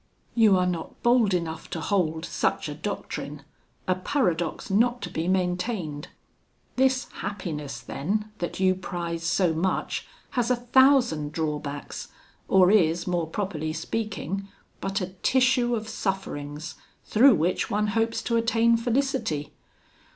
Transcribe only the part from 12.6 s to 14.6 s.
is, more properly speaking,